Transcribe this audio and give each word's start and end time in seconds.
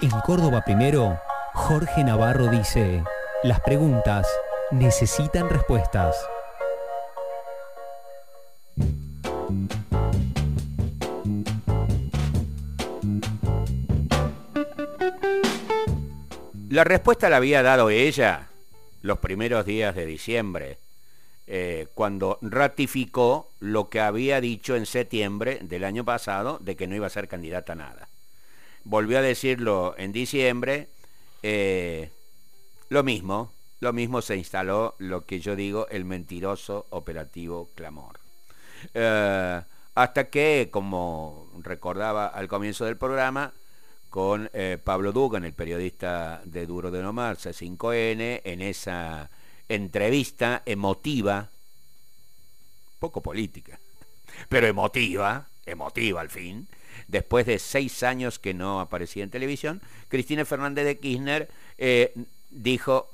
En 0.00 0.10
Córdoba 0.10 0.62
Primero, 0.64 1.20
Jorge 1.54 2.04
Navarro 2.04 2.46
dice, 2.46 3.02
las 3.42 3.58
preguntas 3.58 4.28
necesitan 4.70 5.50
respuestas. 5.50 6.16
La 16.70 16.84
respuesta 16.84 17.28
la 17.28 17.38
había 17.38 17.64
dado 17.64 17.90
ella 17.90 18.46
los 19.02 19.18
primeros 19.18 19.66
días 19.66 19.96
de 19.96 20.06
diciembre, 20.06 20.78
eh, 21.48 21.88
cuando 21.94 22.38
ratificó 22.40 23.50
lo 23.58 23.88
que 23.88 24.00
había 24.00 24.40
dicho 24.40 24.76
en 24.76 24.86
septiembre 24.86 25.58
del 25.62 25.82
año 25.82 26.04
pasado 26.04 26.58
de 26.60 26.76
que 26.76 26.86
no 26.86 26.94
iba 26.94 27.08
a 27.08 27.10
ser 27.10 27.26
candidata 27.26 27.72
a 27.72 27.76
nada. 27.76 28.08
Volvió 28.88 29.18
a 29.18 29.20
decirlo 29.22 29.94
en 29.98 30.12
diciembre, 30.12 30.88
eh, 31.42 32.10
lo 32.88 33.02
mismo, 33.02 33.52
lo 33.80 33.92
mismo 33.92 34.22
se 34.22 34.34
instaló 34.34 34.94
lo 34.96 35.26
que 35.26 35.40
yo 35.40 35.56
digo, 35.56 35.86
el 35.88 36.06
mentiroso 36.06 36.86
operativo 36.88 37.68
clamor. 37.74 38.18
Eh, 38.94 39.60
hasta 39.94 40.30
que, 40.30 40.70
como 40.70 41.50
recordaba 41.62 42.28
al 42.28 42.48
comienzo 42.48 42.86
del 42.86 42.96
programa, 42.96 43.52
con 44.08 44.48
eh, 44.54 44.78
Pablo 44.82 45.12
Dugan, 45.12 45.44
el 45.44 45.52
periodista 45.52 46.40
de 46.46 46.64
Duro 46.64 46.90
de 46.90 47.02
Nomar, 47.02 47.36
C5N, 47.36 48.40
en 48.42 48.62
esa 48.62 49.28
entrevista 49.68 50.62
emotiva, 50.64 51.50
poco 52.98 53.20
política, 53.22 53.78
pero 54.48 54.66
emotiva, 54.66 55.46
emotiva 55.68 56.20
al 56.20 56.30
fin, 56.30 56.68
después 57.06 57.46
de 57.46 57.58
seis 57.58 58.02
años 58.02 58.38
que 58.38 58.54
no 58.54 58.80
aparecía 58.80 59.24
en 59.24 59.30
televisión, 59.30 59.82
Cristina 60.08 60.44
Fernández 60.44 60.84
de 60.84 60.98
Kirchner 60.98 61.48
eh, 61.76 62.14
dijo, 62.50 63.10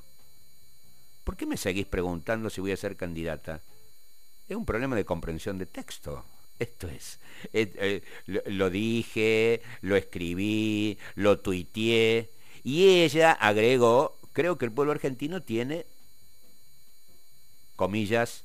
¿por 1.23 1.35
qué 1.35 1.45
me 1.45 1.57
seguís 1.57 1.85
preguntando 1.85 2.49
si 2.49 2.61
voy 2.61 2.71
a 2.71 2.77
ser 2.77 2.95
candidata? 2.95 3.61
Es 4.47 4.55
un 4.55 4.65
problema 4.65 4.95
de 4.95 5.05
comprensión 5.05 5.57
de 5.57 5.65
texto. 5.65 6.23
Esto 6.57 6.87
es, 6.87 7.19
eh, 7.51 8.01
lo, 8.27 8.69
dije, 8.69 9.61
lo 9.81 9.97
escribí, 9.97 10.97
lo 11.15 11.39
tuiteé 11.39 12.29
y 12.63 13.01
ella 13.01 13.33
agregó, 13.33 14.17
creo 14.31 14.57
que 14.57 14.63
el 14.63 14.71
pueblo 14.71 14.93
argentino 14.93 15.41
tiene, 15.43 15.85
comillas, 17.75 18.44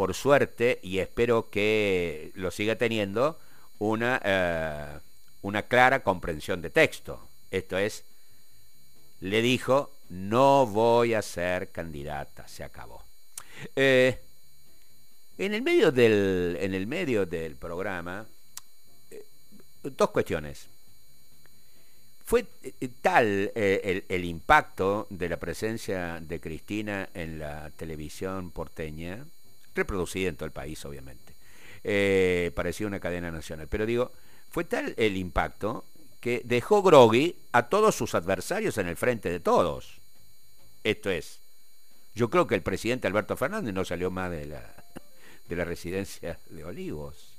por 0.00 0.14
suerte, 0.14 0.80
y 0.82 1.00
espero 1.00 1.50
que 1.50 2.32
lo 2.34 2.50
siga 2.50 2.76
teniendo, 2.76 3.38
una, 3.78 4.18
eh, 4.24 4.98
una 5.42 5.64
clara 5.64 6.02
comprensión 6.02 6.62
de 6.62 6.70
texto. 6.70 7.28
Esto 7.50 7.76
es, 7.76 8.04
le 9.20 9.42
dijo, 9.42 9.92
no 10.08 10.64
voy 10.64 11.12
a 11.12 11.20
ser 11.20 11.68
candidata, 11.70 12.48
se 12.48 12.64
acabó. 12.64 13.04
Eh, 13.76 14.18
en 15.36 15.52
el 15.52 15.60
medio 15.60 15.92
del, 15.92 16.56
en 16.58 16.72
el 16.72 16.86
medio 16.86 17.26
del 17.26 17.56
programa, 17.56 18.26
eh, 19.10 19.22
dos 19.82 20.08
cuestiones. 20.12 20.66
Fue 22.24 22.46
tal 23.02 23.52
el, 23.54 24.24
impacto 24.24 25.08
de 25.10 25.28
la 25.28 25.36
presencia 25.36 26.20
de 26.22 26.40
Cristina 26.40 27.10
en 27.12 27.38
la 27.38 27.68
televisión 27.76 28.50
porteña, 28.50 29.26
reproducida 29.74 30.28
en 30.28 30.36
todo 30.36 30.46
el 30.46 30.52
país, 30.52 30.84
obviamente. 30.84 31.34
parecía 32.54 32.86
una 32.86 33.00
cadena 33.00 33.30
nacional. 33.30 33.68
Pero 33.68 33.86
digo, 33.86 34.12
fue 34.50 34.64
tal 34.64 34.94
el 34.96 35.16
impacto 35.16 35.84
que 36.20 36.42
dejó 36.44 36.82
groggy 36.82 37.36
a 37.52 37.68
todos 37.68 37.94
sus 37.94 38.14
adversarios 38.14 38.76
en 38.78 38.88
el 38.88 38.96
frente 38.96 39.30
de 39.30 39.40
todos. 39.40 40.00
Esto 40.84 41.10
es, 41.10 41.40
yo 42.14 42.30
creo 42.30 42.46
que 42.46 42.54
el 42.54 42.62
presidente 42.62 43.06
Alberto 43.06 43.36
Fernández 43.36 43.72
no 43.72 43.84
salió 43.84 44.10
más 44.10 44.30
de 44.30 44.46
la, 44.46 44.74
de 45.48 45.56
la 45.56 45.64
residencia 45.64 46.38
de 46.50 46.64
Olivos. 46.64 47.34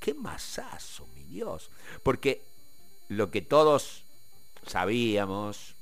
¡Qué 0.00 0.14
masazo, 0.14 1.06
mi 1.14 1.24
Dios! 1.24 1.70
Porque 2.02 2.42
lo 3.08 3.30
que 3.30 3.42
todos 3.42 4.04
sabíamos, 4.66 5.74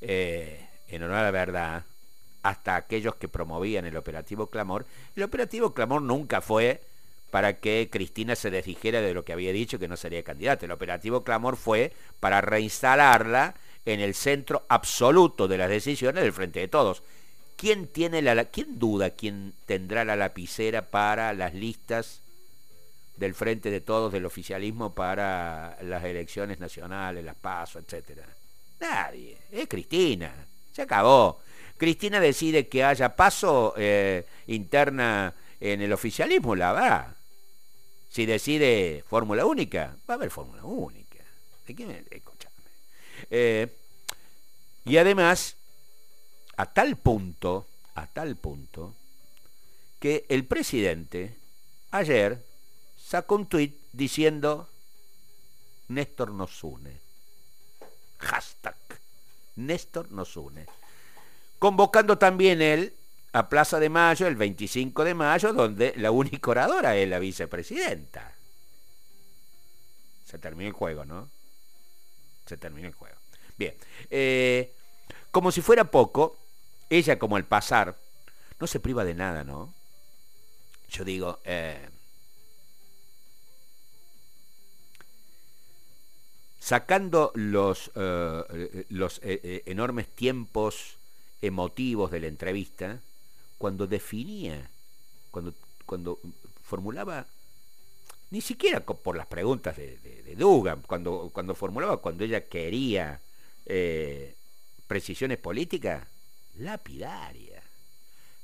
eh, 0.00 0.68
en 0.88 1.02
honor 1.02 1.18
a 1.18 1.22
la 1.24 1.30
verdad, 1.30 1.84
hasta 2.42 2.76
aquellos 2.76 3.16
que 3.16 3.28
promovían 3.28 3.84
el 3.84 3.96
operativo 3.96 4.48
Clamor, 4.48 4.86
el 5.16 5.22
operativo 5.22 5.74
Clamor 5.74 6.02
nunca 6.02 6.40
fue 6.40 6.80
para 7.30 7.58
que 7.58 7.88
Cristina 7.90 8.34
se 8.34 8.50
desdijera 8.50 9.00
de 9.00 9.14
lo 9.14 9.24
que 9.24 9.32
había 9.32 9.52
dicho 9.52 9.78
que 9.78 9.88
no 9.88 9.96
sería 9.96 10.24
candidata. 10.24 10.66
El 10.66 10.72
operativo 10.72 11.22
Clamor 11.22 11.56
fue 11.56 11.92
para 12.18 12.40
reinstalarla 12.40 13.54
en 13.84 14.00
el 14.00 14.14
centro 14.14 14.64
absoluto 14.68 15.48
de 15.48 15.58
las 15.58 15.70
decisiones 15.70 16.22
del 16.22 16.32
frente 16.32 16.60
de 16.60 16.68
todos. 16.68 17.02
¿Quién, 17.56 17.86
tiene 17.88 18.22
la, 18.22 18.46
¿Quién 18.46 18.78
duda 18.78 19.10
quién 19.10 19.52
tendrá 19.66 20.04
la 20.04 20.16
lapicera 20.16 20.90
para 20.90 21.32
las 21.34 21.54
listas 21.54 22.22
del 23.16 23.34
frente 23.34 23.70
de 23.70 23.82
todos 23.82 24.12
del 24.12 24.24
oficialismo 24.24 24.94
para 24.94 25.76
las 25.82 26.02
elecciones 26.04 26.58
nacionales, 26.58 27.24
las 27.24 27.36
PASO, 27.36 27.78
etcétera? 27.78 28.26
Nadie. 28.80 29.36
Es 29.52 29.68
Cristina. 29.68 30.32
Se 30.80 30.84
acabó. 30.84 31.42
Cristina 31.76 32.20
decide 32.20 32.66
que 32.66 32.82
haya 32.82 33.14
paso 33.14 33.74
eh, 33.76 34.24
interna 34.46 35.34
en 35.60 35.82
el 35.82 35.92
oficialismo, 35.92 36.56
la 36.56 36.72
va. 36.72 37.14
Si 38.08 38.24
decide 38.24 39.04
fórmula 39.06 39.44
única, 39.44 39.94
va 40.08 40.14
a 40.14 40.16
haber 40.16 40.30
fórmula 40.30 40.64
única. 40.64 41.22
¿De. 41.66 42.22
Eh, 43.30 43.68
y 44.86 44.96
además, 44.96 45.58
a 46.56 46.64
tal 46.64 46.96
punto, 46.96 47.66
a 47.94 48.06
tal 48.06 48.36
punto, 48.36 48.94
que 49.98 50.24
el 50.30 50.46
presidente 50.46 51.36
ayer 51.90 52.42
sacó 52.96 53.34
un 53.34 53.44
tuit 53.44 53.76
diciendo 53.92 54.66
Néstor 55.88 56.30
nos 56.30 56.64
une. 56.64 56.98
Hashtag 58.16 58.79
Néstor 59.66 60.10
nos 60.12 60.36
une. 60.36 60.66
Convocando 61.58 62.18
también 62.18 62.62
él 62.62 62.94
a 63.32 63.48
Plaza 63.48 63.78
de 63.78 63.88
Mayo 63.88 64.26
el 64.26 64.36
25 64.36 65.04
de 65.04 65.14
mayo, 65.14 65.52
donde 65.52 65.92
la 65.96 66.10
única 66.10 66.50
oradora 66.50 66.96
es 66.96 67.08
la 67.08 67.18
vicepresidenta. 67.18 68.32
Se 70.26 70.38
terminó 70.38 70.68
el 70.68 70.74
juego, 70.74 71.04
¿no? 71.04 71.28
Se 72.46 72.56
terminó 72.56 72.88
el 72.88 72.94
juego. 72.94 73.16
Bien. 73.56 73.74
Eh, 74.10 74.72
como 75.30 75.52
si 75.52 75.60
fuera 75.60 75.84
poco, 75.84 76.36
ella 76.88 77.18
como 77.18 77.36
al 77.36 77.44
pasar, 77.44 77.96
no 78.58 78.66
se 78.66 78.80
priva 78.80 79.04
de 79.04 79.14
nada, 79.14 79.44
¿no? 79.44 79.72
Yo 80.88 81.04
digo, 81.04 81.40
eh, 81.44 81.88
sacando 86.60 87.32
los, 87.34 87.90
eh, 87.96 88.86
los 88.90 89.20
eh, 89.24 89.64
enormes 89.66 90.08
tiempos 90.08 90.98
emotivos 91.42 92.12
de 92.12 92.20
la 92.20 92.26
entrevista, 92.28 93.00
cuando 93.58 93.88
definía, 93.88 94.70
cuando, 95.32 95.52
cuando 95.86 96.20
formulaba, 96.62 97.26
ni 98.30 98.40
siquiera 98.40 98.80
por 98.80 99.16
las 99.16 99.26
preguntas 99.26 99.76
de, 99.76 99.96
de, 99.98 100.36
Dugan, 100.36 100.82
cuando, 100.86 101.30
cuando 101.32 101.56
formulaba, 101.56 101.96
cuando 101.96 102.22
ella 102.24 102.46
quería 102.46 103.20
precisiones 104.86 105.38
políticas, 105.38 106.06
lapidaria, 106.58 107.62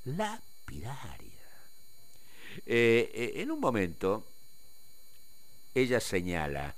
lapidaria. 0.04 1.27
Eh, 2.65 3.10
eh, 3.15 3.33
en 3.43 3.50
un 3.50 3.60
momento, 3.60 4.25
ella 5.75 6.00
señala, 6.00 6.75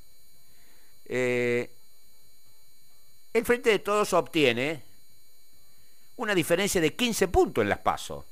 eh, 1.08 1.70
el 3.32 3.44
Frente 3.44 3.70
de 3.70 3.78
Todos 3.78 4.12
obtiene 4.12 4.82
una 6.16 6.34
diferencia 6.34 6.80
de 6.80 6.94
15 6.94 7.28
puntos 7.28 7.62
en 7.62 7.68
las 7.68 7.78
PASO. 7.78 8.24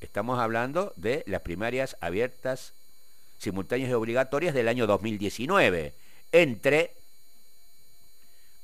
Estamos 0.00 0.38
hablando 0.38 0.92
de 0.96 1.22
las 1.26 1.42
primarias 1.42 1.96
abiertas, 2.00 2.72
simultáneas 3.38 3.90
y 3.90 3.94
obligatorias 3.94 4.54
del 4.54 4.68
año 4.68 4.86
2019, 4.86 5.94
entre 6.32 6.94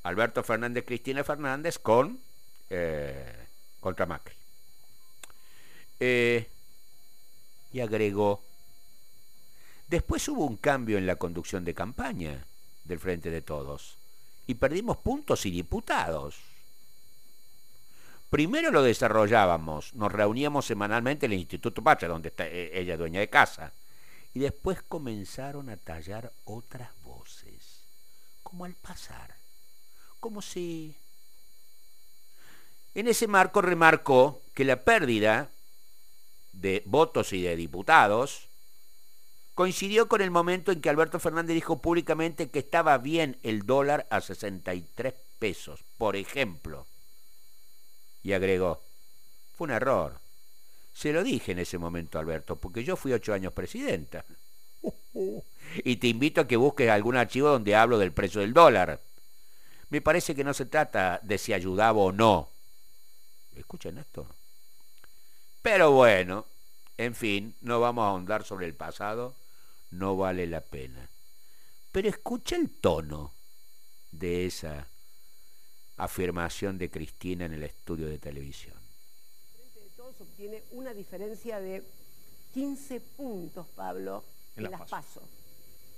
Alberto 0.02 0.42
Fernández, 0.42 0.84
Cristina 0.84 1.24
Fernández 1.24 1.78
con 1.78 2.18
eh, 2.70 3.46
contra 3.80 4.06
Macri. 4.06 4.34
Eh, 6.00 6.46
y 7.72 7.80
agregó, 7.80 8.42
después 9.88 10.26
hubo 10.28 10.44
un 10.44 10.56
cambio 10.56 10.98
en 10.98 11.06
la 11.06 11.16
conducción 11.16 11.64
de 11.64 11.74
campaña 11.74 12.44
del 12.86 12.98
Frente 12.98 13.30
de 13.30 13.42
Todos 13.42 13.98
y 14.46 14.54
perdimos 14.54 14.98
puntos 14.98 15.44
y 15.46 15.50
diputados. 15.50 16.36
Primero 18.30 18.70
lo 18.70 18.82
desarrollábamos, 18.82 19.94
nos 19.94 20.12
reuníamos 20.12 20.66
semanalmente 20.66 21.26
en 21.26 21.32
el 21.32 21.38
Instituto 21.38 21.82
Patria, 21.82 22.08
donde 22.08 22.28
está 22.28 22.46
eh, 22.46 22.70
ella 22.78 22.96
dueña 22.96 23.20
de 23.20 23.28
casa, 23.28 23.72
y 24.34 24.40
después 24.40 24.82
comenzaron 24.82 25.70
a 25.70 25.76
tallar 25.76 26.32
otras 26.44 26.90
voces, 27.02 27.82
como 28.42 28.64
al 28.64 28.74
pasar 28.74 29.36
como 30.26 30.42
si... 30.42 30.96
En 32.94 33.06
ese 33.06 33.28
marco 33.28 33.62
remarcó 33.62 34.42
que 34.54 34.64
la 34.64 34.82
pérdida 34.82 35.50
de 36.52 36.82
votos 36.86 37.32
y 37.32 37.42
de 37.42 37.54
diputados 37.54 38.45
coincidió 39.56 40.06
con 40.06 40.20
el 40.20 40.30
momento 40.30 40.70
en 40.70 40.82
que 40.82 40.90
Alberto 40.90 41.18
Fernández 41.18 41.54
dijo 41.54 41.80
públicamente 41.80 42.50
que 42.50 42.58
estaba 42.58 42.98
bien 42.98 43.38
el 43.42 43.64
dólar 43.64 44.06
a 44.10 44.20
63 44.20 45.14
pesos, 45.38 45.82
por 45.96 46.14
ejemplo. 46.14 46.86
Y 48.22 48.34
agregó, 48.34 48.82
fue 49.56 49.64
un 49.64 49.70
error. 49.70 50.20
Se 50.92 51.10
lo 51.10 51.24
dije 51.24 51.52
en 51.52 51.58
ese 51.58 51.78
momento, 51.78 52.18
Alberto, 52.18 52.56
porque 52.56 52.84
yo 52.84 52.96
fui 52.96 53.14
ocho 53.14 53.32
años 53.32 53.54
presidenta. 53.54 54.26
y 55.84 55.96
te 55.96 56.06
invito 56.06 56.42
a 56.42 56.46
que 56.46 56.56
busques 56.56 56.90
algún 56.90 57.16
archivo 57.16 57.48
donde 57.48 57.74
hablo 57.74 57.96
del 57.96 58.12
precio 58.12 58.42
del 58.42 58.52
dólar. 58.52 59.00
Me 59.88 60.02
parece 60.02 60.34
que 60.34 60.44
no 60.44 60.52
se 60.52 60.66
trata 60.66 61.18
de 61.22 61.38
si 61.38 61.54
ayudaba 61.54 61.98
o 61.98 62.12
no. 62.12 62.50
Escuchen 63.54 63.96
esto. 63.96 64.26
Pero 65.62 65.92
bueno, 65.92 66.44
en 66.98 67.14
fin, 67.14 67.54
no 67.62 67.80
vamos 67.80 68.02
a 68.04 68.08
ahondar 68.08 68.44
sobre 68.44 68.66
el 68.66 68.74
pasado, 68.74 69.34
no 69.90 70.16
vale 70.16 70.46
la 70.46 70.60
pena. 70.60 71.08
Pero 71.92 72.08
escucha 72.08 72.56
el 72.56 72.70
tono 72.70 73.32
de 74.10 74.46
esa 74.46 74.88
afirmación 75.96 76.76
de 76.78 76.90
Cristina 76.90 77.46
en 77.46 77.54
el 77.54 77.62
estudio 77.62 78.06
de 78.06 78.18
televisión. 78.18 78.76
Frente 79.54 79.80
de 79.80 79.90
todos 79.90 80.20
obtiene 80.20 80.62
una 80.72 80.92
diferencia 80.92 81.60
de 81.60 81.82
15 82.52 83.00
puntos, 83.00 83.66
Pablo, 83.74 84.24
en, 84.56 84.70
las 84.70 84.88
pasos. 84.88 85.24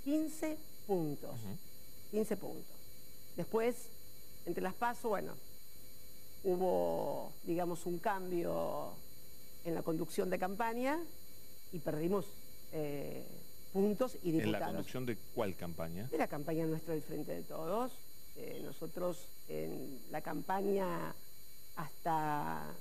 15 0.04 0.58
puntos. 0.86 1.38
15 2.10 2.36
puntos. 2.36 2.76
Después, 3.36 3.88
entre 4.46 4.62
las 4.62 4.74
pasos, 4.74 5.10
bueno, 5.10 5.34
hubo, 6.44 7.32
digamos, 7.44 7.86
un 7.86 7.98
cambio 7.98 8.92
en 9.64 9.74
la 9.74 9.82
conducción 9.82 10.30
de 10.30 10.38
campaña 10.38 10.98
y 11.72 11.78
perdimos 11.78 12.26
eh, 12.72 13.24
puntos 13.72 14.16
y 14.22 14.32
diputados. 14.32 14.44
¿En 14.44 14.52
la 14.52 14.66
conducción 14.66 15.06
de 15.06 15.16
cuál 15.34 15.56
campaña? 15.56 16.08
De 16.10 16.18
la 16.18 16.28
campaña 16.28 16.66
nuestra 16.66 16.94
del 16.94 17.02
Frente 17.02 17.32
de 17.34 17.42
Todos. 17.42 17.92
Eh, 18.36 18.60
nosotros 18.64 19.18
en 19.48 20.00
la 20.10 20.20
campaña 20.20 21.14
hasta 21.76 22.74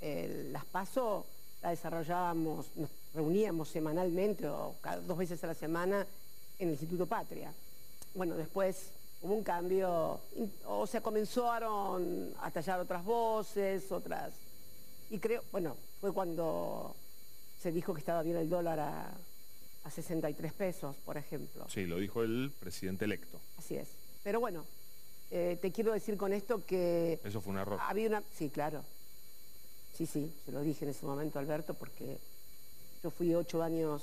las 0.00 0.64
PASO 0.66 1.26
la 1.62 1.70
desarrollábamos, 1.70 2.66
nos 2.76 2.90
reuníamos 3.14 3.68
semanalmente 3.68 4.48
o 4.48 4.76
cada, 4.80 5.00
dos 5.00 5.18
veces 5.18 5.42
a 5.42 5.48
la 5.48 5.54
semana 5.54 6.06
en 6.58 6.68
el 6.68 6.72
Instituto 6.74 7.06
Patria. 7.06 7.52
Bueno, 8.14 8.36
después 8.36 8.90
hubo 9.22 9.34
un 9.34 9.42
cambio, 9.42 10.20
o 10.66 10.86
sea, 10.86 11.00
comenzaron 11.00 12.32
a 12.40 12.50
tallar 12.50 12.80
otras 12.80 13.04
voces, 13.04 13.90
otras... 13.90 14.32
Y 15.10 15.18
creo, 15.18 15.42
bueno, 15.52 15.76
fue 16.00 16.12
cuando 16.12 16.94
se 17.60 17.72
dijo 17.72 17.94
que 17.94 18.00
estaba 18.00 18.22
bien 18.22 18.36
el 18.36 18.48
dólar 18.48 18.78
a, 18.80 19.10
a 19.86 19.90
63 19.90 20.52
pesos, 20.52 20.96
por 21.04 21.16
ejemplo. 21.16 21.64
Sí, 21.68 21.86
lo 21.86 21.98
dijo 21.98 22.24
el 22.24 22.52
presidente 22.58 23.04
electo. 23.04 23.40
Así 23.56 23.76
es. 23.76 23.86
Pero 24.24 24.40
bueno, 24.40 24.64
eh, 25.30 25.56
te 25.62 25.70
quiero 25.70 25.92
decir 25.92 26.16
con 26.16 26.32
esto 26.32 26.66
que... 26.66 27.20
Eso 27.22 27.40
fue 27.40 27.52
un 27.52 27.60
error. 27.60 27.78
Había 27.80 28.08
una... 28.08 28.22
Sí, 28.34 28.50
claro. 28.50 28.82
Sí, 29.94 30.06
sí, 30.06 30.32
se 30.44 30.50
lo 30.50 30.62
dije 30.62 30.84
en 30.84 30.90
ese 30.90 31.06
momento, 31.06 31.38
Alberto, 31.38 31.74
porque 31.74 32.18
yo 33.00 33.10
fui 33.10 33.32
ocho 33.32 33.62
años 33.62 34.02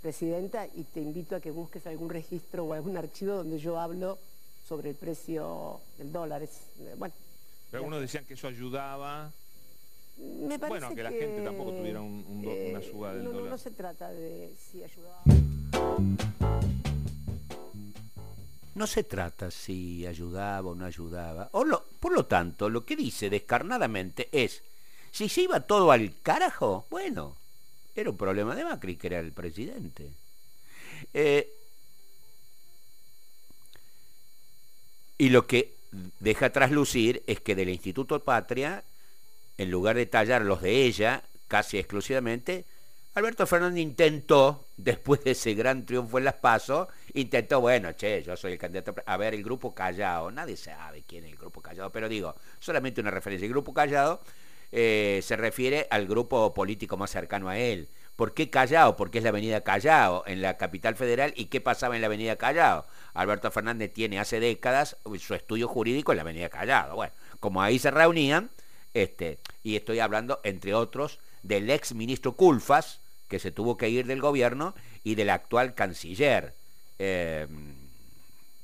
presidenta 0.00 0.66
y 0.66 0.84
te 0.84 1.00
invito 1.00 1.36
a 1.36 1.40
que 1.40 1.50
busques 1.50 1.86
algún 1.86 2.08
registro 2.08 2.64
o 2.64 2.72
algún 2.72 2.96
archivo 2.96 3.34
donde 3.34 3.58
yo 3.58 3.78
hablo 3.78 4.18
sobre 4.66 4.90
el 4.90 4.96
precio 4.96 5.82
del 5.98 6.10
dólar. 6.10 6.42
Es, 6.42 6.52
eh, 6.78 6.94
bueno, 6.96 7.14
Pero 7.70 7.82
algunos 7.82 8.00
decían 8.00 8.24
que 8.24 8.32
eso 8.32 8.48
ayudaba... 8.48 9.30
Me 10.20 10.58
parece 10.58 10.68
bueno, 10.68 10.94
que, 10.94 11.02
la 11.02 11.10
gente 11.10 11.42
tampoco 11.42 11.72
tuviera 11.72 12.00
una 12.00 12.50
eh, 12.50 12.88
suba 12.90 13.14
del 13.14 13.24
dólar. 13.24 13.42
No, 13.42 13.50
no 13.50 13.58
se 13.58 13.70
trata 13.70 14.10
de 14.10 14.54
si 14.58 14.82
ayudaba... 14.82 15.22
No 18.74 18.86
se 18.86 19.04
trata 19.04 19.50
si 19.50 20.06
ayudaba 20.06 20.70
o 20.70 20.74
no 20.74 20.86
ayudaba. 20.86 21.48
O 21.52 21.64
lo, 21.64 21.84
por 22.00 22.12
lo 22.12 22.26
tanto, 22.26 22.68
lo 22.68 22.84
que 22.84 22.96
dice 22.96 23.28
descarnadamente 23.28 24.28
es, 24.32 24.62
si 25.10 25.28
se 25.28 25.42
iba 25.42 25.60
todo 25.60 25.90
al 25.90 26.20
carajo, 26.22 26.86
bueno, 26.90 27.36
era 27.94 28.10
un 28.10 28.16
problema 28.16 28.54
de 28.54 28.64
Macri, 28.64 28.96
que 28.96 29.08
era 29.08 29.18
el 29.18 29.32
presidente. 29.32 30.10
Eh, 31.12 31.52
y 35.18 35.28
lo 35.28 35.46
que 35.46 35.76
deja 36.20 36.50
traslucir 36.50 37.22
es 37.26 37.40
que 37.40 37.54
del 37.54 37.68
Instituto 37.68 38.22
Patria, 38.24 38.84
en 39.60 39.70
lugar 39.70 39.94
de 39.96 40.06
tallar 40.06 40.40
los 40.40 40.62
de 40.62 40.86
ella, 40.86 41.22
casi 41.46 41.78
exclusivamente, 41.78 42.64
Alberto 43.12 43.46
Fernández 43.46 43.82
intentó, 43.82 44.64
después 44.78 45.22
de 45.22 45.32
ese 45.32 45.52
gran 45.52 45.84
triunfo 45.84 46.16
en 46.16 46.24
Las 46.24 46.36
Pasos, 46.36 46.88
intentó, 47.12 47.60
bueno, 47.60 47.92
che, 47.92 48.22
yo 48.22 48.38
soy 48.38 48.52
el 48.52 48.58
candidato, 48.58 48.94
a 49.04 49.16
ver, 49.18 49.34
el 49.34 49.44
Grupo 49.44 49.74
Callao, 49.74 50.30
nadie 50.30 50.56
sabe 50.56 51.04
quién 51.06 51.24
es 51.26 51.32
el 51.32 51.36
Grupo 51.36 51.60
Callao, 51.60 51.92
pero 51.92 52.08
digo, 52.08 52.34
solamente 52.58 53.02
una 53.02 53.10
referencia, 53.10 53.44
el 53.44 53.52
Grupo 53.52 53.74
Callao 53.74 54.20
eh, 54.72 55.20
se 55.22 55.36
refiere 55.36 55.86
al 55.90 56.06
grupo 56.06 56.54
político 56.54 56.96
más 56.96 57.10
cercano 57.10 57.50
a 57.50 57.58
él. 57.58 57.88
¿Por 58.16 58.32
qué 58.32 58.48
Callao? 58.48 58.96
Porque 58.96 59.18
es 59.18 59.24
la 59.24 59.30
avenida 59.30 59.60
Callao, 59.60 60.24
en 60.26 60.40
la 60.40 60.56
capital 60.56 60.96
federal, 60.96 61.34
¿y 61.36 61.46
qué 61.46 61.60
pasaba 61.60 61.96
en 61.96 62.00
la 62.00 62.06
avenida 62.06 62.36
Callao? 62.36 62.86
Alberto 63.12 63.50
Fernández 63.50 63.92
tiene 63.92 64.20
hace 64.20 64.40
décadas 64.40 64.96
su 65.18 65.34
estudio 65.34 65.68
jurídico 65.68 66.12
en 66.12 66.16
la 66.16 66.22
avenida 66.22 66.48
Callao. 66.48 66.96
Bueno, 66.96 67.12
como 67.40 67.60
ahí 67.60 67.78
se 67.78 67.90
reunían, 67.90 68.50
este, 68.94 69.38
y 69.62 69.76
estoy 69.76 70.00
hablando, 70.00 70.40
entre 70.44 70.74
otros, 70.74 71.18
del 71.42 71.70
ex 71.70 71.94
ministro 71.94 72.32
Culfas, 72.32 73.00
que 73.28 73.38
se 73.38 73.52
tuvo 73.52 73.76
que 73.76 73.88
ir 73.88 74.06
del 74.06 74.20
gobierno, 74.20 74.74
y 75.04 75.14
del 75.14 75.30
actual 75.30 75.74
canciller 75.74 76.54
em, 76.98 77.74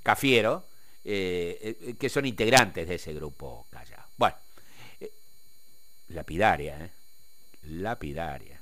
Cafiero, 0.02 0.64
eh, 1.04 1.78
eh, 1.80 1.94
que 1.98 2.08
son 2.08 2.26
integrantes 2.26 2.86
de 2.88 2.96
ese 2.96 3.14
grupo 3.14 3.66
Callao. 3.70 4.04
Bueno, 4.16 4.36
eh, 5.00 5.12
lapidaria, 6.08 6.84
¿eh? 6.84 6.90
lapidaria. 7.64 8.60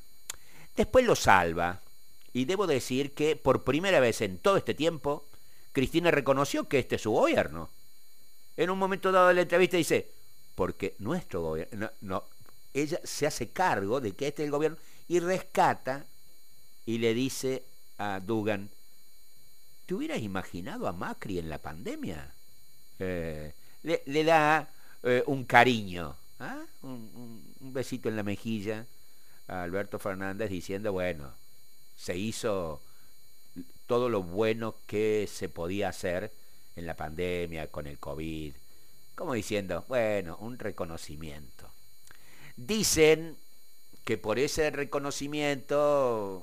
Después 0.77 1.05
lo 1.05 1.17
salva, 1.17 1.81
y 2.33 2.47
debo 2.47 2.67
decir 2.67 3.13
que 3.13 3.37
por 3.37 3.63
primera 3.63 4.01
vez 4.01 4.21
en 4.21 4.39
todo 4.39 4.57
este 4.57 4.75
tiempo, 4.75 5.25
Cristina 5.73 6.11
reconoció 6.11 6.69
que 6.69 6.79
este 6.79 6.97
es 6.97 7.03
su 7.03 7.13
gobierno. 7.13 7.71
En 8.57 8.71
un 8.71 8.79
momento 8.79 9.13
dado 9.13 9.29
de 9.29 9.35
la 9.35 9.43
entrevista 9.43 9.77
dice, 9.77 10.11
porque 10.55 10.95
nuestro 10.99 11.43
gobierno, 11.43 11.91
no, 12.01 12.25
ella 12.73 13.01
se 13.05 13.27
hace 13.27 13.49
cargo 13.49 14.01
de 14.01 14.13
que 14.13 14.29
este 14.29 14.43
es 14.43 14.47
el 14.47 14.53
gobierno 14.53 14.79
y 15.09 15.21
rescata 15.21 16.05
y 16.87 16.99
le 16.99 17.15
dice 17.15 17.63
a 17.99 18.21
Dugan, 18.21 18.69
¿te 19.87 19.95
hubieras 19.95 20.21
imaginado 20.21 20.89
a 20.89 20.93
Macri 20.93 21.39
en 21.39 21.49
la 21.49 21.59
pandemia? 21.59 22.33
Eh, 22.99 23.53
le, 23.83 24.25
da 24.25 24.69
eh, 25.03 25.23
un 25.27 25.45
cariño, 25.45 26.17
¿ah? 26.41 26.63
un, 26.83 27.45
un, 27.61 27.73
besito 27.73 28.09
en 28.09 28.17
la 28.17 28.23
mejilla 28.23 28.87
a 29.49 29.63
Alberto 29.63 29.99
Fernández 29.99 30.51
diciendo, 30.51 30.93
bueno, 30.93 31.33
se 31.97 32.17
hizo 32.17 32.81
todo 33.87 34.09
lo 34.09 34.23
bueno 34.23 34.77
que 34.87 35.29
se 35.31 35.49
podía 35.49 35.89
hacer 35.89 36.33
en 36.77 36.87
la 36.87 36.95
pandemia, 36.95 37.69
con 37.69 37.87
el 37.87 37.99
COVID, 37.99 38.55
como 39.15 39.35
diciendo, 39.35 39.85
bueno, 39.89 40.37
un 40.41 40.59
reconocimiento. 40.59 41.71
Dicen 42.57 43.37
que 44.05 44.19
por 44.19 44.39
ese 44.39 44.71
reconocimiento 44.71 46.43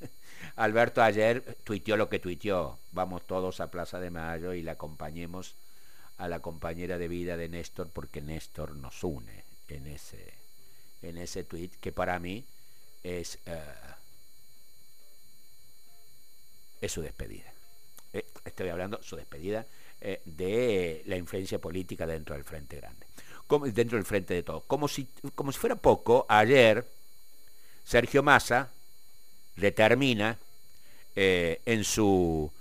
Alberto 0.56 1.02
ayer 1.02 1.56
tuiteó 1.64 1.96
lo 1.96 2.08
que 2.08 2.18
tuiteó. 2.18 2.78
Vamos 2.92 3.26
todos 3.26 3.60
a 3.60 3.70
Plaza 3.70 4.00
de 4.00 4.10
Mayo 4.10 4.52
y 4.52 4.62
le 4.62 4.72
acompañemos 4.72 5.54
a 6.18 6.28
la 6.28 6.40
compañera 6.40 6.98
de 6.98 7.08
vida 7.08 7.36
de 7.36 7.48
Néstor 7.48 7.88
porque 7.88 8.20
Néstor 8.20 8.76
nos 8.76 9.02
une 9.02 9.44
en 9.68 9.86
ese, 9.86 10.34
en 11.02 11.16
ese 11.16 11.44
tuit 11.44 11.72
que 11.80 11.92
para 11.92 12.18
mí 12.18 12.44
es, 13.02 13.38
eh, 13.46 13.62
es 16.80 16.92
su 16.92 17.00
despedida. 17.00 17.49
Eh, 18.12 18.26
estoy 18.44 18.68
hablando 18.68 19.02
su 19.02 19.16
despedida 19.16 19.64
eh, 20.00 20.20
de 20.24 21.02
la 21.06 21.16
influencia 21.16 21.58
política 21.58 22.06
dentro 22.06 22.34
del 22.34 22.44
Frente 22.44 22.76
Grande 22.76 23.06
dentro 23.72 23.98
del 23.98 24.04
frente 24.04 24.32
de 24.32 24.44
todo. 24.44 24.60
Como 24.60 24.86
si, 24.86 25.08
como 25.34 25.50
si 25.50 25.58
fuera 25.58 25.74
poco, 25.74 26.24
ayer 26.28 26.86
Sergio 27.84 28.22
Massa 28.22 28.70
determina 29.56 30.38
eh, 31.16 31.60
en 31.66 31.82
su, 31.82 32.52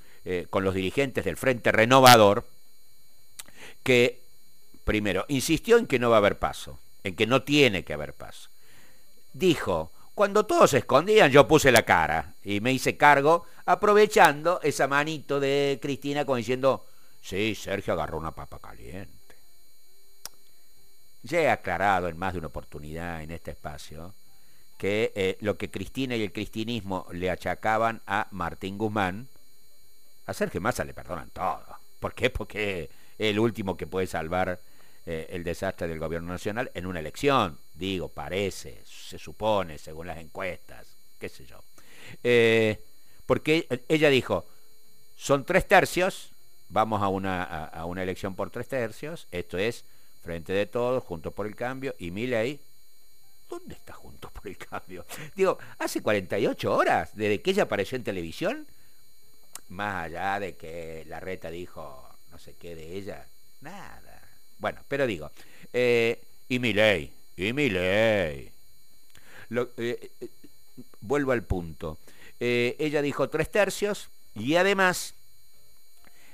con 0.49 0.63
los 0.63 0.73
dirigentes 0.73 1.25
del 1.25 1.37
Frente 1.37 1.71
Renovador 1.71 2.43
que, 3.83 4.19
primero, 4.83 5.25
insistió 5.27 5.77
en 5.77 5.85
que 5.85 5.99
no 5.99 6.09
va 6.09 6.15
a 6.15 6.19
haber 6.25 6.39
paso, 6.39 6.79
en 7.03 7.15
que 7.15 7.27
no 7.27 7.43
tiene 7.43 7.83
que 7.83 7.93
haber 7.93 8.15
paso. 8.15 8.49
Dijo, 9.33 9.91
cuando 10.19 10.45
todos 10.45 10.71
se 10.71 10.79
escondían, 10.79 11.31
yo 11.31 11.47
puse 11.47 11.71
la 11.71 11.83
cara 11.83 12.33
y 12.43 12.59
me 12.59 12.73
hice 12.73 12.97
cargo, 12.97 13.45
aprovechando 13.65 14.59
esa 14.61 14.85
manito 14.85 15.39
de 15.39 15.79
Cristina 15.81 16.25
como 16.25 16.35
diciendo, 16.35 16.85
Sí, 17.21 17.55
Sergio 17.55 17.93
agarró 17.93 18.17
una 18.17 18.35
papa 18.35 18.59
caliente. 18.59 19.37
Ya 21.23 21.39
he 21.39 21.49
aclarado 21.49 22.09
en 22.09 22.17
más 22.17 22.33
de 22.33 22.39
una 22.39 22.49
oportunidad 22.49 23.23
en 23.23 23.31
este 23.31 23.51
espacio 23.51 24.13
que 24.77 25.13
eh, 25.15 25.37
lo 25.39 25.57
que 25.57 25.71
Cristina 25.71 26.17
y 26.17 26.23
el 26.23 26.33
cristinismo 26.33 27.07
le 27.13 27.29
achacaban 27.29 28.01
a 28.05 28.27
Martín 28.31 28.77
Guzmán, 28.77 29.29
a 30.25 30.33
Sergio 30.33 30.59
Massa 30.59 30.83
le 30.83 30.93
perdonan 30.93 31.29
todo. 31.29 31.63
¿Por 32.01 32.13
qué? 32.13 32.29
Porque 32.29 32.89
el 33.17 33.39
último 33.39 33.77
que 33.77 33.87
puede 33.87 34.05
salvar 34.05 34.59
eh, 35.05 35.27
el 35.29 35.45
desastre 35.45 35.87
del 35.87 35.97
gobierno 35.97 36.33
nacional 36.33 36.71
en 36.73 36.87
una 36.87 36.99
elección. 36.99 37.57
Digo, 37.79 38.09
parece, 38.09 38.83
se 38.85 39.17
supone, 39.17 39.77
según 39.77 40.07
las 40.07 40.17
encuestas, 40.17 40.85
qué 41.17 41.29
sé 41.29 41.45
yo. 41.45 41.63
Eh, 42.21 42.77
porque 43.25 43.67
ella 43.87 44.09
dijo, 44.09 44.45
son 45.15 45.45
tres 45.45 45.65
tercios, 45.65 46.31
vamos 46.67 47.01
a 47.01 47.07
una, 47.07 47.43
a 47.43 47.85
una 47.85 48.03
elección 48.03 48.35
por 48.35 48.49
tres 48.49 48.67
tercios, 48.67 49.27
esto 49.31 49.57
es 49.57 49.85
Frente 50.21 50.51
de 50.51 50.65
Todos, 50.65 51.05
Juntos 51.05 51.33
por 51.33 51.47
el 51.47 51.55
Cambio, 51.55 51.95
y 51.97 52.11
mi 52.11 52.27
ley, 52.27 52.59
¿dónde 53.47 53.75
está 53.75 53.93
Juntos 53.93 54.29
por 54.33 54.45
el 54.45 54.57
Cambio? 54.57 55.05
Digo, 55.37 55.57
hace 55.77 56.01
48 56.01 56.75
horas, 56.75 57.11
desde 57.15 57.41
que 57.41 57.51
ella 57.51 57.63
apareció 57.63 57.95
en 57.95 58.03
televisión, 58.03 58.67
más 59.69 60.07
allá 60.07 60.37
de 60.41 60.57
que 60.57 61.05
la 61.07 61.21
reta 61.21 61.49
dijo 61.49 62.05
no 62.29 62.37
sé 62.37 62.55
qué 62.55 62.75
de 62.75 62.97
ella, 62.97 63.25
nada. 63.61 64.21
Bueno, 64.57 64.81
pero 64.87 65.07
digo, 65.07 65.31
eh, 65.71 66.21
y 66.49 66.59
mi 66.59 66.73
ley, 66.73 67.13
y 67.47 67.53
mi 67.53 67.69
ley. 67.69 68.51
Eh, 69.49 69.67
eh, 69.77 70.29
vuelvo 71.01 71.31
al 71.31 71.43
punto. 71.43 71.97
ella 72.39 73.01
dijo 73.01 73.29
tres 73.29 73.49
tercios 73.51 74.09
y 74.35 74.55
además 74.55 75.13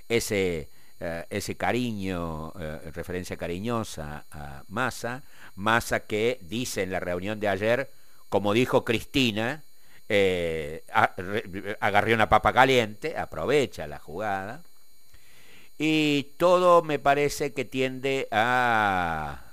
ese 0.09 0.69
eh, 0.97 1.25
ese 1.29 1.55
cariño, 1.55 2.53
eh, 2.57 2.91
referencia 2.93 3.35
cariñosa 3.35 4.23
a 4.31 4.63
Massa, 4.69 5.23
Massa 5.55 5.99
que 5.99 6.39
dice 6.41 6.83
en 6.83 6.91
la 6.91 7.01
reunión 7.01 7.37
de 7.41 7.49
ayer, 7.49 7.91
como 8.29 8.53
dijo 8.53 8.85
Cristina, 8.85 9.61
eh, 10.07 10.85
agarré 11.81 12.13
una 12.13 12.29
papa 12.29 12.53
caliente, 12.53 13.17
aprovecha 13.17 13.87
la 13.87 13.99
jugada, 13.99 14.63
y 15.77 16.31
todo 16.37 16.81
me 16.81 16.97
parece 16.97 17.51
que 17.51 17.65
tiende 17.65 18.29
a, 18.31 19.44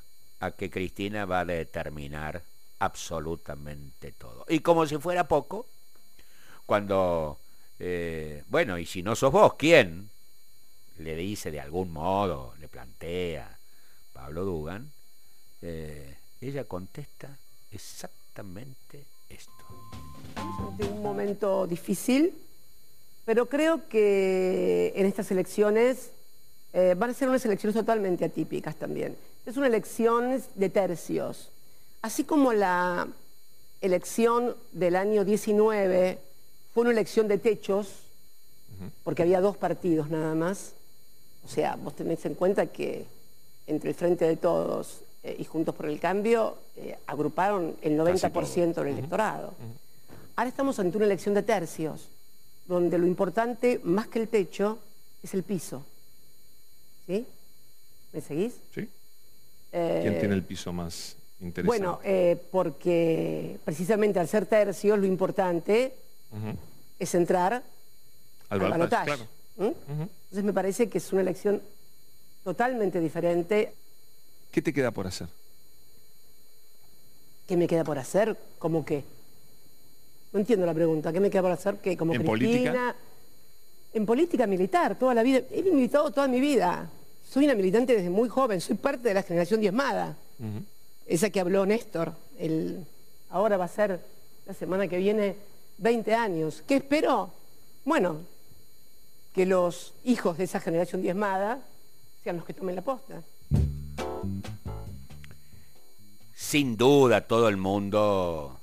a 0.43 0.51
que 0.51 0.71
Cristina 0.71 1.25
va 1.25 1.41
a 1.41 1.45
determinar 1.45 2.43
absolutamente 2.79 4.13
todo. 4.13 4.45
Y 4.49 4.61
como 4.61 4.87
si 4.87 4.99
fuera 4.99 5.27
poco, 5.27 5.67
cuando, 6.67 7.39
bueno, 8.49 8.79
y 8.79 8.87
si 8.87 9.03
no 9.03 9.17
sos 9.17 9.33
vos, 9.33 9.55
¿quién? 9.55 10.11
le 10.99 11.17
dice 11.17 11.51
de 11.51 11.61
algún 11.61 11.93
modo, 11.93 12.55
le 12.61 12.69
plantea 12.69 13.59
Pablo 14.13 14.45
Dugan, 14.45 14.91
eh, 15.61 16.17
ella 16.41 16.65
contesta 16.65 17.37
exactamente 17.71 19.05
esto. 19.29 19.53
Ante 20.37 20.85
un 20.85 21.03
momento 21.03 21.67
difícil, 21.67 22.35
pero 23.25 23.47
creo 23.47 23.89
que 23.89 24.93
en 24.97 25.07
estas 25.07 25.31
elecciones 25.31 26.11
eh, 26.73 26.95
van 26.97 27.11
a 27.11 27.15
ser 27.15 27.29
unas 27.29 27.45
elecciones 27.45 27.75
totalmente 27.75 28.25
atípicas 28.25 28.77
también. 28.77 29.17
Es 29.45 29.57
una 29.57 29.67
elección 29.67 30.43
de 30.55 30.69
tercios. 30.69 31.51
Así 32.01 32.25
como 32.25 32.53
la 32.53 33.09
elección 33.81 34.57
del 34.73 34.95
año 34.95 35.25
19 35.25 36.19
fue 36.73 36.83
una 36.83 36.93
elección 36.93 37.27
de 37.27 37.39
techos, 37.39 37.89
porque 39.05 39.23
había 39.23 39.41
dos 39.41 39.57
partidos 39.57 40.11
nada 40.11 40.35
más, 40.35 40.75
o 41.45 41.49
sea, 41.49 41.77
vos 41.77 41.95
tenés 41.95 42.25
en 42.25 42.35
cuenta 42.35 42.67
que 42.67 43.05
entre 43.67 43.91
el 43.91 43.97
Frente 43.97 44.25
de 44.25 44.37
Todos 44.37 45.01
eh, 45.23 45.37
y 45.39 45.45
Juntos 45.45 45.75
por 45.75 45.87
el 45.87 45.99
Cambio 46.01 46.59
eh, 46.77 46.97
agruparon 47.07 47.77
el 47.83 47.99
90% 47.99 48.75
del 48.75 48.89
electorado. 48.89 49.55
Ahora 50.37 50.49
estamos 50.49 50.79
ante 50.79 50.97
una 50.97 51.07
elección 51.07 51.35
de 51.35 51.43
tercios, 51.43 52.09
donde 52.67 52.99
lo 52.99 53.07
importante, 53.07 53.81
más 53.83 54.07
que 54.07 54.21
el 54.21 54.29
techo, 54.29 54.79
es 55.23 55.35
el 55.35 55.43
piso. 55.43 55.85
¿Sí? 57.07 57.27
¿Me 58.13 58.21
seguís? 58.21 58.55
Sí. 58.75 58.89
¿Quién 59.73 60.19
tiene 60.19 60.35
el 60.35 60.43
piso 60.45 60.73
más 60.73 61.17
interesante? 61.41 61.67
Bueno, 61.67 62.01
eh, 62.05 62.37
porque 62.51 63.59
precisamente 63.65 64.21
al 64.21 64.29
ser 64.29 64.47
tercios, 64.47 64.99
lo 64.99 65.07
importante 65.07 65.95
es 66.99 67.15
entrar 67.15 67.63
al, 68.51 68.61
balotaje. 68.61 69.13
¿Mm? 69.57 69.65
Entonces 69.65 70.45
me 70.45 70.53
parece 70.53 70.89
que 70.89 70.99
es 70.99 71.13
una 71.13 71.23
elección 71.23 71.63
totalmente 72.45 73.01
diferente. 73.01 73.73
¿Qué 74.51 74.61
te 74.61 74.73
queda 74.73 74.91
por 74.91 75.07
hacer? 75.07 75.29
¿Qué 77.47 77.57
me 77.57 77.67
queda 77.67 77.85
por 77.85 77.99
hacer? 77.99 78.37
¿Cómo 78.59 78.85
qué? 78.85 79.05
No 80.33 80.41
entiendo 80.41 80.67
la 80.67 80.75
pregunta. 80.75 81.13
¿Qué 81.13 81.21
me 81.21 81.31
queda 81.31 81.43
por 81.43 81.51
hacer? 81.53 81.77
¿Qué? 81.77 81.97
¿Como 81.97 82.15
¿En 82.15 82.25
política? 82.25 82.95
En 83.95 84.07
política 84.07 84.47
militar, 84.47 84.99
toda 84.99 85.15
la 85.15 85.23
vida. 85.23 85.41
He 85.51 85.63
militado 85.63 86.11
toda 86.11 86.29
mi 86.29 86.41
vida. 86.41 86.89
Soy 87.33 87.47
una 87.47 87.55
militante 87.55 87.97
desde 87.97 88.11
muy 88.11 88.29
joven. 88.29 88.61
Soy 88.61 88.77
parte 88.77 89.09
de 89.09 89.15
la 89.15 89.23
generación 89.23 89.63
diezmada. 89.63 90.19
Esa 91.07 91.31
que 91.31 91.41
habló 91.41 91.65
Néstor. 91.65 92.13
El... 92.39 92.85
Ahora 93.31 93.57
va 93.57 93.65
a 93.65 93.69
ser 93.69 94.05
la 94.45 94.53
semana 94.53 94.87
que 94.87 94.99
viene 94.99 95.37
20 95.79 96.15
años. 96.15 96.63
¿Qué 96.69 96.77
espero? 96.77 97.33
Bueno, 97.87 98.21
que 99.33 99.47
los 99.47 99.95
hijos 100.05 100.37
de 100.37 100.45
esa 100.45 100.61
generación 100.61 101.01
diezmada 101.01 101.59
sean 102.23 102.37
los 102.37 102.45
que 102.45 102.53
tomen 102.53 102.77
la 102.77 102.83
posta. 102.83 103.23
Sin 106.35 106.77
duda 106.77 107.23
todo 107.23 107.49
el 107.49 107.57
mundo 107.57 108.61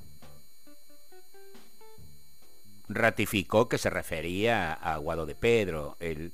ratificó 2.87 3.67
que 3.67 3.79
se 3.79 3.89
refería 3.89 4.73
a 4.73 4.95
Guado 4.97 5.25
de 5.25 5.33
Pedro, 5.33 5.97
el 5.99 6.31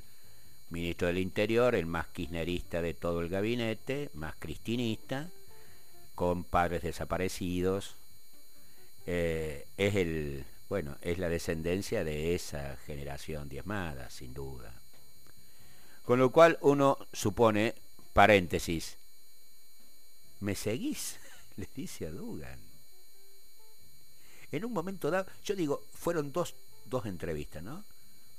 ministro 0.69 1.07
del 1.07 1.17
Interior, 1.17 1.75
el 1.75 1.85
más 1.85 2.07
kirchnerista 2.07 2.81
de 2.81 2.93
todo 2.93 3.21
el 3.21 3.29
gabinete, 3.29 4.09
más 4.13 4.35
cristinista, 4.37 5.29
con 6.15 6.43
padres 6.43 6.83
desaparecidos. 6.83 7.95
Eh, 9.05 9.67
es 9.77 9.95
el 9.95 10.45
bueno, 10.67 10.97
es 11.01 11.19
la 11.19 11.29
descendencia 11.29 12.03
de 12.03 12.33
esa 12.33 12.75
generación 12.85 13.49
diezmada, 13.49 14.09
sin 14.09 14.33
duda. 14.33 14.73
Con 16.03 16.19
lo 16.19 16.31
cual 16.31 16.57
uno 16.61 16.97
supone, 17.13 17.75
paréntesis, 18.13 18.97
¿me 20.39 20.55
seguís? 20.55 21.19
Le 21.57 21.69
dice 21.73 22.07
a 22.07 22.11
Dugan. 22.11 22.59
En 24.51 24.65
un 24.65 24.73
momento 24.73 25.11
dado, 25.11 25.27
yo 25.43 25.55
digo, 25.55 25.83
fueron 25.93 26.31
dos, 26.31 26.55
dos 26.85 27.05
entrevistas, 27.05 27.61
¿no? 27.61 27.83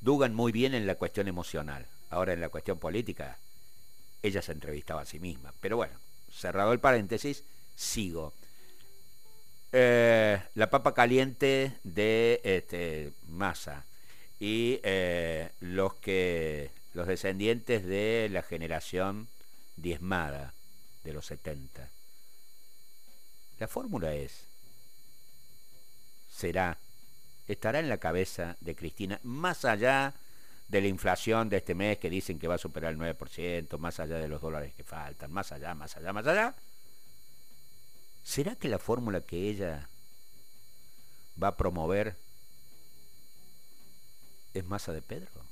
Dugan 0.00 0.34
muy 0.34 0.52
bien 0.52 0.74
en 0.74 0.86
la 0.86 0.96
cuestión 0.96 1.28
emocional. 1.28 1.86
Ahora 2.10 2.32
en 2.32 2.40
la 2.40 2.48
cuestión 2.48 2.78
política, 2.78 3.38
ella 4.22 4.42
se 4.42 4.52
entrevistaba 4.52 5.02
a 5.02 5.06
sí 5.06 5.18
misma. 5.18 5.52
Pero 5.60 5.76
bueno, 5.76 5.94
cerrado 6.32 6.72
el 6.72 6.80
paréntesis, 6.80 7.44
sigo. 7.74 8.32
Eh, 9.72 10.40
la 10.54 10.70
papa 10.70 10.94
caliente 10.94 11.72
de 11.82 12.40
este, 12.44 13.12
masa 13.28 13.84
y 14.38 14.80
eh, 14.82 15.50
los 15.60 15.94
que 15.94 16.70
los 16.94 17.06
descendientes 17.06 17.84
de 17.84 18.28
la 18.30 18.42
generación 18.42 19.28
diezmada 19.76 20.54
de 21.04 21.12
los 21.12 21.26
70. 21.26 21.90
La 23.58 23.68
fórmula 23.68 24.14
es, 24.14 24.44
será, 26.30 26.78
estará 27.48 27.80
en 27.80 27.88
la 27.88 27.98
cabeza 27.98 28.56
de 28.60 28.74
Cristina, 28.74 29.20
más 29.22 29.64
allá 29.64 30.14
de 30.68 30.80
la 30.80 30.88
inflación 30.88 31.48
de 31.48 31.58
este 31.58 31.74
mes 31.74 31.98
que 31.98 32.10
dicen 32.10 32.38
que 32.38 32.48
va 32.48 32.56
a 32.56 32.58
superar 32.58 32.92
el 32.92 32.98
9%, 32.98 33.78
más 33.78 34.00
allá 34.00 34.16
de 34.18 34.28
los 34.28 34.40
dólares 34.40 34.74
que 34.74 34.82
faltan, 34.82 35.32
más 35.32 35.52
allá, 35.52 35.74
más 35.74 35.96
allá, 35.96 36.12
más 36.12 36.26
allá, 36.26 36.54
¿Será 38.26 38.56
que 38.56 38.68
la 38.68 38.80
fórmula 38.80 39.20
que 39.20 39.48
ella 39.48 39.88
va 41.40 41.48
a 41.48 41.56
promover 41.56 42.16
es 44.52 44.64
masa 44.64 44.92
de 44.92 45.00
Pedro? 45.00 45.45